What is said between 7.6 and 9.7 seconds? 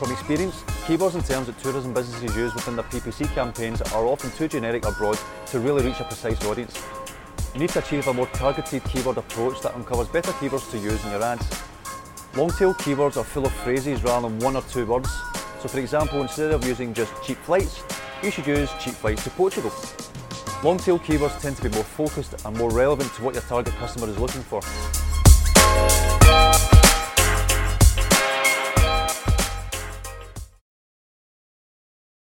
need to achieve a more targeted keyword approach